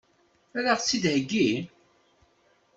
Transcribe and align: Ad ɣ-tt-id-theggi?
Ad 0.57 0.65
ɣ-tt-id-theggi? 0.75 1.49